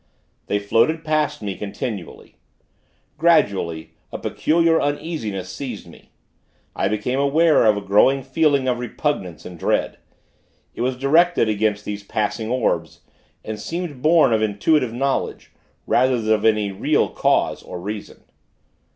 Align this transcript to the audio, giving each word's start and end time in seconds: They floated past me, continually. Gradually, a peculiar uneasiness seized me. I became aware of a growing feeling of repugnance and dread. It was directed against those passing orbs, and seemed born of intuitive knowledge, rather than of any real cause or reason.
They 0.47 0.57
floated 0.57 1.05
past 1.05 1.43
me, 1.43 1.55
continually. 1.55 2.37
Gradually, 3.19 3.91
a 4.11 4.17
peculiar 4.17 4.81
uneasiness 4.81 5.51
seized 5.53 5.85
me. 5.85 6.09
I 6.75 6.87
became 6.87 7.19
aware 7.19 7.65
of 7.65 7.77
a 7.77 7.81
growing 7.81 8.23
feeling 8.23 8.67
of 8.67 8.79
repugnance 8.79 9.45
and 9.45 9.59
dread. 9.59 9.99
It 10.73 10.81
was 10.81 10.97
directed 10.97 11.49
against 11.49 11.85
those 11.85 12.01
passing 12.01 12.49
orbs, 12.49 13.01
and 13.45 13.59
seemed 13.59 14.01
born 14.01 14.33
of 14.33 14.41
intuitive 14.41 14.91
knowledge, 14.91 15.51
rather 15.85 16.19
than 16.19 16.33
of 16.33 16.45
any 16.45 16.71
real 16.71 17.07
cause 17.07 17.61
or 17.61 17.79
reason. 17.79 18.23